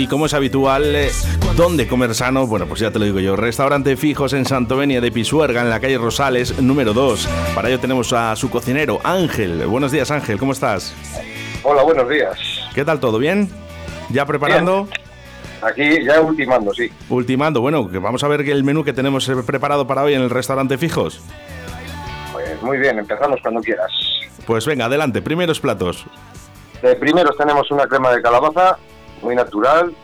[0.00, 1.10] Y como es habitual, eh,
[1.58, 2.46] ¿dónde comer sano?
[2.46, 3.36] Bueno, pues ya te lo digo yo.
[3.36, 7.28] Restaurante Fijos en Santovenia de Pisuerga, en la calle Rosales, número 2.
[7.54, 9.66] Para ello tenemos a su cocinero, Ángel.
[9.66, 10.94] Buenos días, Ángel, ¿cómo estás?
[11.64, 12.38] Hola, buenos días.
[12.74, 13.18] ¿Qué tal todo?
[13.18, 13.50] ¿Bien?
[14.08, 14.88] ¿Ya preparando?
[15.60, 16.90] Aquí ya ultimando, sí.
[17.10, 20.30] Ultimando, bueno, vamos a ver el menú que tenemos eh, preparado para hoy en el
[20.30, 21.20] restaurante Fijos.
[22.32, 23.92] Pues muy bien, empezamos cuando quieras.
[24.46, 26.06] Pues venga, adelante, primeros platos.
[26.80, 28.78] De primeros tenemos una crema de calabaza,
[29.22, 29.94] muy natural,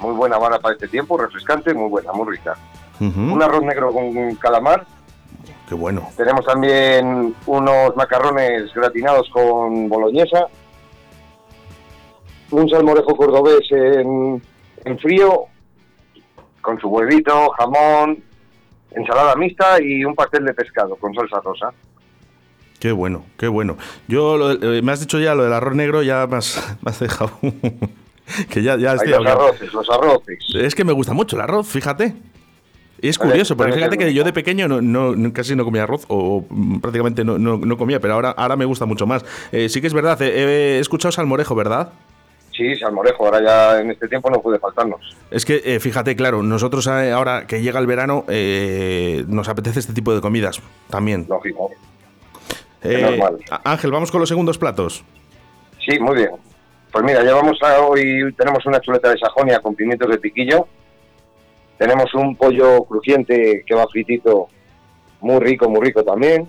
[0.00, 2.56] muy buena vara para este tiempo, refrescante, muy buena, muy rica.
[3.00, 4.84] Un arroz negro con calamar.
[5.68, 6.08] Qué bueno.
[6.16, 10.48] Tenemos también unos macarrones gratinados con boloñesa.
[12.50, 14.42] Un salmorejo cordobés en,
[14.84, 15.44] en frío,
[16.60, 18.22] con su huevito, jamón,
[18.90, 21.72] ensalada mixta y un pastel de pescado con salsa rosa.
[22.80, 23.76] Qué bueno, qué bueno.
[24.06, 26.90] Yo, lo eh, me has dicho ya lo del arroz negro, ya me has, me
[26.90, 27.32] has dejado.
[28.50, 30.38] que ya, ya Hay los arroces, los arroces.
[30.54, 32.14] Es que me gusta mucho el arroz, fíjate.
[33.00, 36.44] Y es curioso, porque fíjate que yo de pequeño no, casi no comía arroz, o,
[36.80, 39.24] prácticamente no, no- no comía, pero ahora, ahora me gusta mucho más.
[39.52, 41.90] Eh, sí que es verdad, eh, he escuchado salmorejo, ¿verdad?
[42.56, 45.16] Sí, salmorejo, ahora ya en este tiempo no puede faltarnos.
[45.30, 48.24] Es que, eh, fíjate, claro, nosotros ahora que llega el verano,
[49.28, 51.24] nos apetece este tipo de comidas también.
[51.28, 51.70] Lógico.
[52.82, 53.38] Normal.
[53.62, 55.04] Ángel, vamos con los segundos platos.
[55.86, 56.30] Sí, muy bien.
[56.92, 60.66] Pues mira, llevamos a hoy, tenemos una chuleta de Sajonia con pimientos de piquillo.
[61.76, 64.48] Tenemos un pollo crujiente que va fritito,
[65.20, 66.48] muy rico, muy rico también.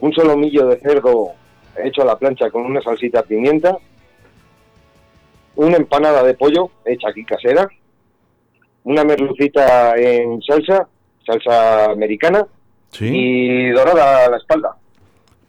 [0.00, 1.32] Un solomillo de cerdo
[1.82, 3.76] hecho a la plancha con una salsita pimienta.
[5.56, 7.68] Una empanada de pollo hecha aquí casera.
[8.84, 10.86] Una merlucita en salsa,
[11.24, 12.46] salsa americana.
[12.90, 13.10] Sí.
[13.12, 14.76] Y dorada a la espalda.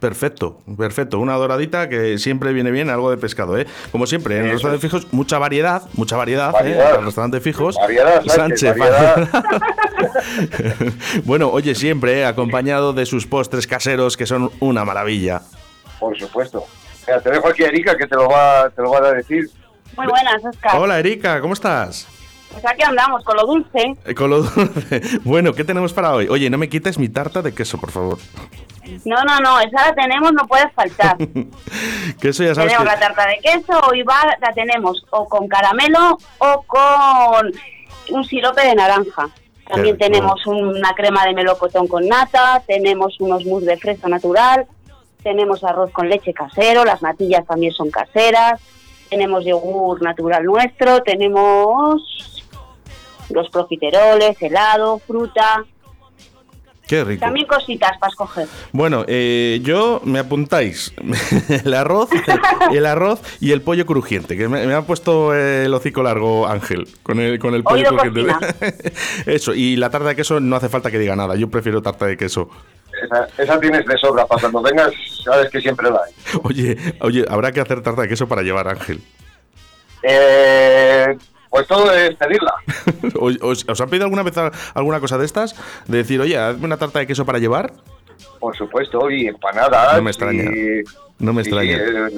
[0.00, 1.18] Perfecto, perfecto.
[1.18, 3.66] Una doradita que siempre viene bien, algo de pescado, ¿eh?
[3.92, 6.52] Como siempre, en los restaurantes fijos, mucha variedad, mucha variedad, ¿eh?
[6.52, 6.90] Variedad.
[6.90, 7.76] En los restaurantes fijos.
[7.76, 9.28] Variedad, Sánchez, variedad.
[11.24, 12.24] bueno, oye, siempre, ¿eh?
[12.26, 15.40] acompañado de sus postres caseros que son una maravilla.
[15.98, 16.64] Por supuesto.
[17.06, 19.48] Mira, te dejo aquí a Erika que te lo va, te lo va a decir.
[19.96, 20.76] Muy buenas, Oscar.
[20.76, 22.06] Hola, Erika, ¿cómo estás?
[22.52, 23.96] Pues aquí andamos con lo dulce.
[24.04, 25.00] Eh, Con lo dulce.
[25.24, 26.26] Bueno, ¿qué tenemos para hoy?
[26.28, 28.18] Oye, no me quites mi tarta de queso, por favor.
[29.04, 31.16] No, no, no, esa la tenemos, no puede faltar.
[32.20, 32.94] Que eso ya sabes tenemos que...
[32.94, 37.52] la tarta de queso, hoy va, la tenemos o con caramelo o con
[38.10, 39.28] un sirope de naranja.
[39.66, 44.66] También tenemos una crema de melocotón con nata, tenemos unos mousse de fresa natural,
[45.24, 48.60] tenemos arroz con leche casero, las natillas también son caseras,
[49.10, 52.44] tenemos yogur natural nuestro, tenemos
[53.30, 55.64] los profiteroles, helado, fruta,
[56.86, 57.20] Qué rico.
[57.20, 58.46] también cositas para escoger.
[58.72, 60.94] Bueno, eh, yo me apuntáis
[61.64, 62.10] el arroz,
[62.72, 66.86] el arroz y el pollo crujiente, que me, me ha puesto el hocico largo Ángel
[67.02, 68.34] con el, con el pollo Oído crujiente.
[69.26, 72.06] Eso, y la tarta de queso no hace falta que diga nada, yo prefiero tarta
[72.06, 72.48] de queso.
[73.02, 74.92] Esa, esa tienes de sobra para cuando vengas,
[75.24, 76.12] sabes que siempre la hay.
[76.44, 79.02] Oye, oye, habrá que hacer tarta de queso para llevar Ángel.
[80.02, 81.16] Eh,
[81.50, 82.54] pues todo es pedirla.
[83.20, 84.34] ¿Os, os- han pedido alguna vez
[84.74, 85.54] alguna cosa de estas?
[85.86, 87.72] De decir, oye, hazme una tarta de queso para llevar.
[88.40, 89.96] Por supuesto, y empanadas.
[89.96, 90.42] No me extraña.
[90.44, 90.82] y-
[91.18, 91.76] No me y, extraña.
[91.76, 92.10] eh,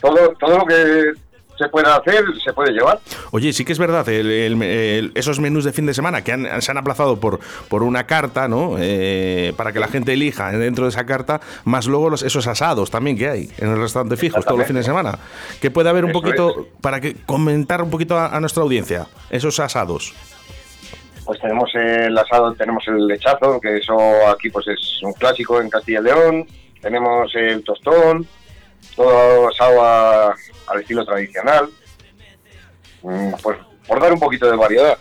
[0.00, 1.12] todo, todo lo que
[1.58, 3.00] se pueda hacer, se puede llevar.
[3.30, 6.32] Oye, sí que es verdad, el- el- el- esos menús de fin de semana que
[6.32, 8.76] han- se han aplazado por, por una carta, ¿no?
[8.78, 12.90] Eh, para que la gente elija dentro de esa carta, más luego los, esos asados
[12.90, 15.18] también que hay en el restaurante fijos todos los fines de semana.
[15.60, 19.06] Que puede haber un Eso poquito, para que comentar un poquito a, a nuestra audiencia,
[19.30, 20.14] esos asados.
[21.24, 23.96] Pues tenemos el asado, tenemos el lechazo, que eso
[24.28, 26.46] aquí pues es un clásico en Castilla y León.
[26.80, 28.26] Tenemos el tostón,
[28.94, 30.34] todo asado a-
[30.68, 31.68] al estilo tradicional.
[33.02, 34.98] Mm, Pues por dar un poquito de variedad.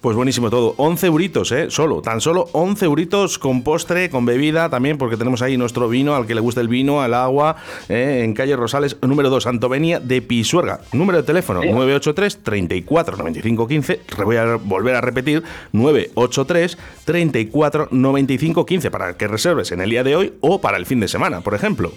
[0.00, 0.74] Pues buenísimo todo.
[0.78, 1.66] 11 euritos, ¿eh?
[1.70, 6.14] Solo, tan solo 11 euritos con postre, con bebida también, porque tenemos ahí nuestro vino,
[6.14, 7.56] al que le gusta el vino, al agua,
[7.88, 8.22] ¿eh?
[8.24, 10.80] en calle Rosales, número 2, Santovenia de Pisuerga.
[10.92, 11.68] Número de teléfono, Sí.
[11.70, 14.00] 983 34 95 15.
[14.16, 15.42] Re- Voy a volver a repetir,
[15.72, 20.86] 983 34 95 15, para que reserves en el día de hoy o para el
[20.86, 21.92] fin de semana, por ejemplo.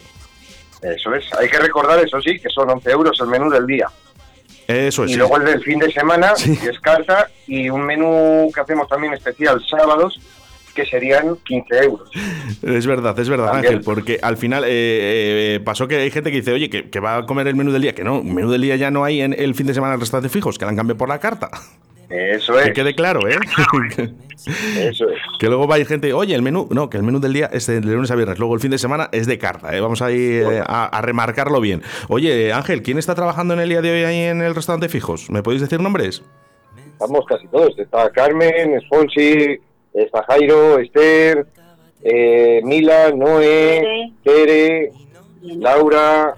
[0.81, 1.25] Eso es.
[1.37, 3.87] Hay que recordar, eso sí, que son 11 euros el menú del día.
[4.67, 5.09] Eso es.
[5.11, 5.19] y sí.
[5.19, 6.55] luego el del fin de semana, Sí.
[6.57, 10.19] que es carta, y un menú que hacemos también especial sábados,
[10.75, 12.09] que serían 15 euros.
[12.61, 13.73] Es verdad, es verdad, También.
[13.73, 16.99] Ángel, porque al final eh, eh, pasó que hay gente que dice, oye, que, que
[16.99, 19.21] va a comer el menú del día, que no, menú del día ya no hay
[19.21, 21.49] en el fin de semana en restaurantes fijos, que la han cambiado por la carta.
[22.09, 22.67] Eso es.
[22.67, 23.37] Que quede claro, ¿eh?
[24.77, 25.17] Eso es.
[25.39, 27.49] Que luego va a ir gente, oye, el menú, no, que el menú del día
[27.51, 29.81] es de lunes a viernes, luego el fin de semana es de carta, ¿eh?
[29.81, 31.83] vamos a ir eh, a, a remarcarlo bien.
[32.07, 35.29] Oye, Ángel, ¿quién está trabajando en el día de hoy ahí en el restaurante Fijos?
[35.29, 36.23] ¿Me podéis decir nombres?
[36.93, 37.77] Estamos casi todos.
[37.77, 39.59] Está Carmen, Sponsi,
[39.93, 41.45] está Jairo, Esther,
[42.03, 44.91] eh, Mila, Noé, Tere,
[45.41, 46.33] Laura.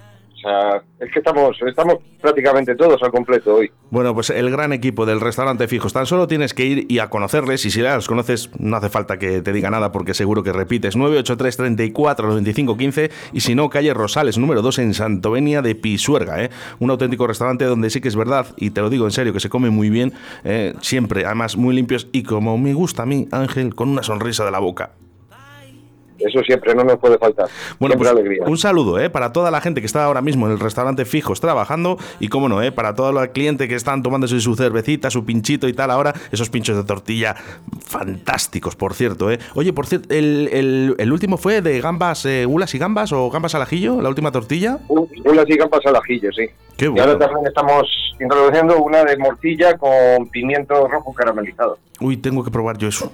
[0.99, 3.71] Es que estamos, estamos prácticamente todos al completo hoy.
[3.89, 5.93] Bueno, pues el gran equipo del restaurante Fijos.
[5.93, 7.65] Tan solo tienes que ir y a conocerles.
[7.65, 10.53] Y si ya los conoces, no hace falta que te diga nada porque seguro que
[10.53, 10.95] repites.
[10.95, 13.11] 983 34 95 15.
[13.33, 16.43] Y si no, calle Rosales, número 2 en Santovenia de Pisuerga.
[16.43, 16.49] ¿eh?
[16.79, 19.39] Un auténtico restaurante donde sí que es verdad, y te lo digo en serio, que
[19.39, 20.13] se come muy bien.
[20.43, 20.73] ¿eh?
[20.81, 22.07] Siempre, además, muy limpios.
[22.11, 24.91] Y como me gusta a mí, Ángel, con una sonrisa de la boca.
[26.25, 27.47] Eso siempre no nos puede faltar.
[27.79, 28.44] Bueno, pues alegría.
[28.45, 29.09] un saludo ¿eh?
[29.09, 32.47] para toda la gente que está ahora mismo en el restaurante Fijos trabajando y, cómo
[32.50, 32.71] no, ¿eh?
[32.71, 36.50] para todos los clientes que están tomándose su cervecita, su pinchito y tal ahora, esos
[36.50, 37.35] pinchos de tortilla
[37.85, 39.31] fantásticos, por cierto.
[39.31, 39.39] ¿eh?
[39.56, 43.29] Oye, por cierto, el, el- el último fue de gambas, eh, gulas y gambas o
[43.29, 44.79] gambas al ajillo, la última tortilla.
[44.88, 46.45] Un- Unas y gambas al ajillo, sí.
[46.77, 47.03] Qué Y bueno.
[47.03, 47.83] ahora también estamos
[48.19, 51.77] introduciendo una de morcilla con pimiento rojo caramelizado.
[52.00, 53.12] Uy, tengo que probar yo eso.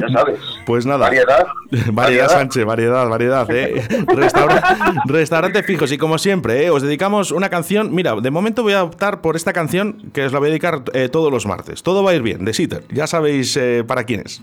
[0.00, 0.38] Ya sabes.
[0.66, 0.98] Pues nada.
[1.06, 1.46] Variedad.
[1.92, 3.48] Variedad, Sánchez, variedad, variedad.
[3.50, 3.86] ¿eh?
[4.08, 6.70] Restaura- restaurante fijos y como siempre, ¿eh?
[6.70, 7.94] os dedicamos una canción.
[7.94, 10.82] Mira, de momento voy a optar por esta canción que os la voy a dedicar
[10.94, 11.82] eh, todos los martes.
[11.82, 12.84] Todo va a ir bien, de Sitter.
[12.90, 14.42] Ya sabéis eh, para quién es.